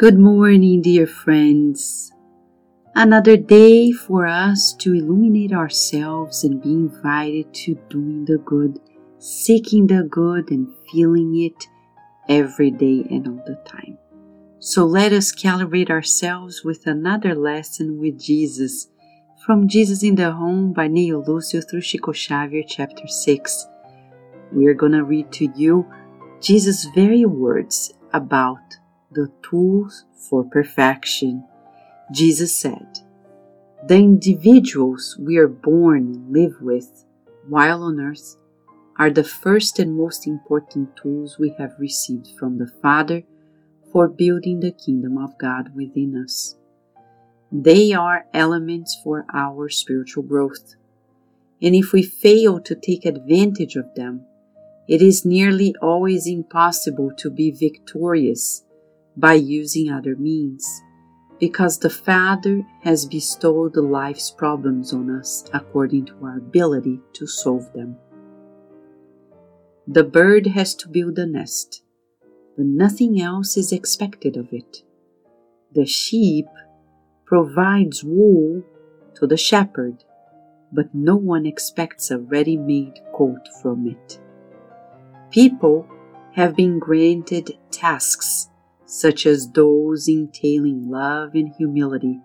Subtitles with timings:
[0.00, 2.10] Good morning, dear friends.
[2.94, 8.80] Another day for us to illuminate ourselves and be invited to doing the good,
[9.18, 11.66] seeking the good, and feeling it
[12.30, 13.98] every day and all the time.
[14.58, 18.88] So let us calibrate ourselves with another lesson with Jesus
[19.44, 23.66] from Jesus in the Home by Neio Lucio through Chico Xavier, chapter 6.
[24.50, 25.84] We are going to read to you
[26.40, 28.79] Jesus' very words about
[29.12, 31.44] the tools for perfection.
[32.12, 33.00] Jesus said,
[33.88, 37.04] The individuals we are born and live with
[37.48, 38.36] while on earth
[38.98, 43.24] are the first and most important tools we have received from the Father
[43.90, 46.54] for building the kingdom of God within us.
[47.50, 50.76] They are elements for our spiritual growth.
[51.60, 54.24] And if we fail to take advantage of them,
[54.86, 58.64] it is nearly always impossible to be victorious
[59.20, 60.82] by using other means,
[61.38, 67.72] because the Father has bestowed life's problems on us according to our ability to solve
[67.72, 67.96] them.
[69.86, 71.82] The bird has to build a nest,
[72.56, 74.82] but nothing else is expected of it.
[75.72, 76.46] The sheep
[77.24, 78.62] provides wool
[79.14, 80.04] to the shepherd,
[80.72, 84.20] but no one expects a ready made coat from it.
[85.30, 85.88] People
[86.34, 88.49] have been granted tasks
[88.90, 92.18] such as those entailing love and humility,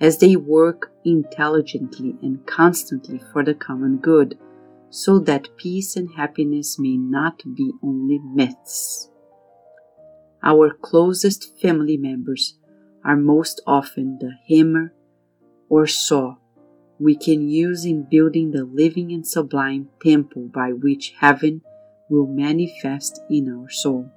[0.00, 4.38] as they work intelligently and constantly for the common good,
[4.90, 9.08] so that peace and happiness may not be only myths.
[10.42, 12.58] Our closest family members
[13.02, 14.92] are most often the hammer
[15.70, 16.36] or saw
[16.98, 21.62] we can use in building the living and sublime temple by which heaven
[22.10, 24.10] will manifest in our soul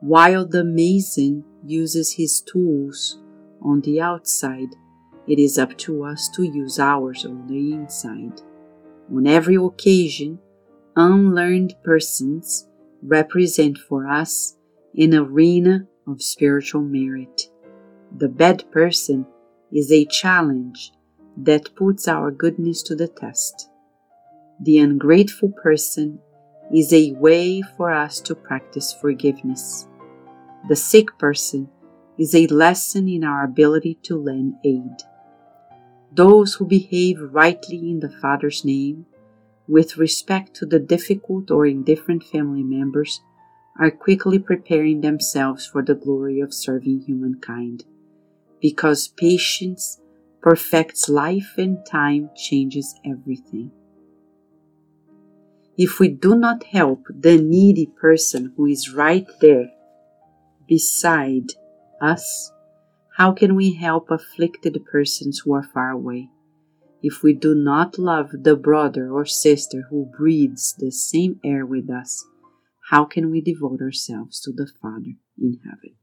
[0.00, 3.20] while the mason uses his tools
[3.62, 4.74] on the outside,
[5.28, 8.40] it is up to us to use ours on the inside.
[9.14, 10.38] On every occasion,
[10.96, 12.66] unlearned persons
[13.02, 14.56] represent for us
[14.96, 17.42] an arena of spiritual merit.
[18.16, 19.26] The bad person
[19.70, 20.92] is a challenge
[21.36, 23.70] that puts our goodness to the test.
[24.62, 26.18] The ungrateful person
[26.74, 29.86] is a way for us to practice forgiveness.
[30.68, 31.68] The sick person
[32.18, 35.02] is a lesson in our ability to lend aid.
[36.12, 39.06] Those who behave rightly in the Father's name,
[39.66, 43.22] with respect to the difficult or indifferent family members,
[43.78, 47.84] are quickly preparing themselves for the glory of serving humankind.
[48.60, 50.00] Because patience
[50.42, 53.70] perfects life and time changes everything.
[55.78, 59.70] If we do not help the needy person who is right there
[60.70, 61.52] beside
[62.00, 62.52] us,
[63.16, 66.30] how can we help afflicted persons who are far away?
[67.02, 71.90] If we do not love the brother or sister who breathes the same air with
[71.90, 72.24] us,
[72.90, 75.96] how can we devote ourselves to the Father in heaven?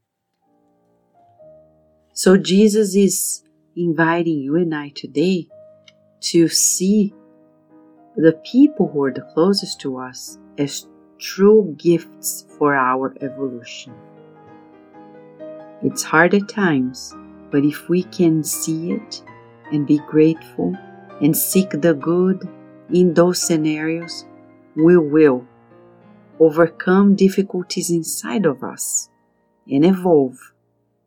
[2.13, 3.43] So, Jesus is
[3.75, 5.47] inviting you and I today
[6.31, 7.13] to see
[8.17, 10.87] the people who are the closest to us as
[11.19, 13.93] true gifts for our evolution.
[15.83, 17.15] It's hard at times,
[17.51, 19.23] but if we can see it
[19.71, 20.75] and be grateful
[21.21, 22.47] and seek the good
[22.91, 24.25] in those scenarios,
[24.75, 25.45] we will
[26.39, 29.09] overcome difficulties inside of us
[29.69, 30.37] and evolve.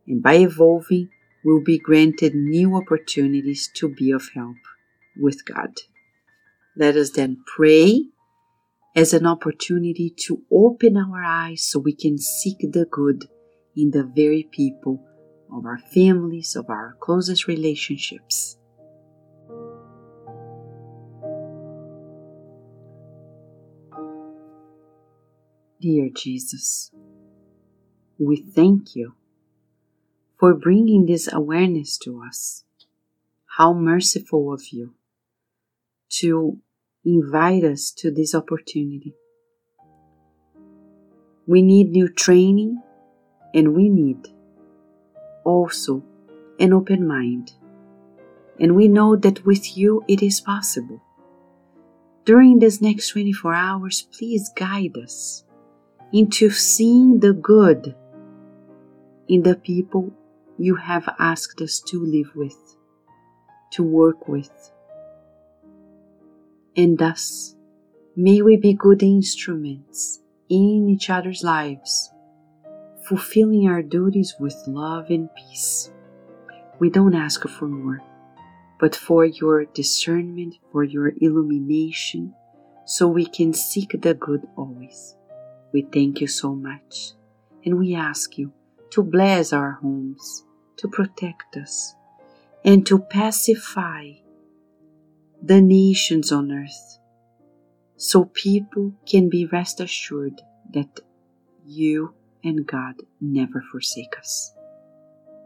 [0.07, 1.11] And by evolving,
[1.45, 4.57] we'll be granted new opportunities to be of help
[5.17, 5.73] with God.
[6.77, 8.05] Let us then pray
[8.95, 13.29] as an opportunity to open our eyes so we can seek the good
[13.77, 15.01] in the very people
[15.53, 18.57] of our families, of our closest relationships.
[25.81, 26.91] Dear Jesus,
[28.19, 29.15] we thank you
[30.39, 32.65] for bringing this awareness to us.
[33.57, 34.95] How merciful of you
[36.21, 36.59] to
[37.05, 39.15] invite us to this opportunity.
[41.47, 42.83] We need new training
[43.55, 44.29] and we need
[45.45, 46.03] also
[46.59, 47.53] an open mind.
[48.59, 51.03] And we know that with you it is possible.
[52.25, 55.45] During this next 24 hours, please guide us
[56.13, 57.95] into seeing the good
[59.29, 60.13] in the people
[60.59, 62.77] you have asked us to live with,
[63.73, 64.73] to work with.
[66.77, 67.57] And thus,
[68.15, 72.11] may we be good instruments in each other's lives
[73.11, 75.91] fulfilling our duties with love and peace.
[76.79, 78.01] We don't ask for more,
[78.79, 82.33] but for your discernment, for your illumination,
[82.87, 85.17] so we can seek the good always.
[85.73, 87.15] We thank you so much,
[87.65, 88.53] and we ask you
[88.91, 90.45] to bless our homes,
[90.77, 91.97] to protect us,
[92.65, 94.13] and to pacify
[95.43, 96.99] the nations on earth,
[97.97, 100.41] so people can be rest assured
[100.73, 101.01] that
[101.67, 102.15] you
[102.45, 104.55] and God never forsake us.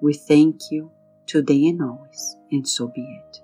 [0.02, 0.92] We thank you
[1.26, 3.40] today and always, and so be it.